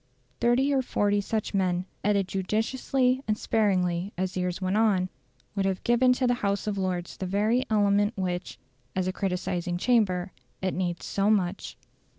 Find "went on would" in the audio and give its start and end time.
4.59-5.67